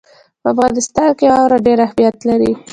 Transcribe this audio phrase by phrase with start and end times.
[0.41, 2.51] په افغانستان کې واوره ډېر اهمیت لري.